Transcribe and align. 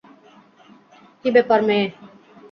কি 1.21 1.29
ব্যাপার, 1.35 1.59
মেয়ে? 1.67 1.85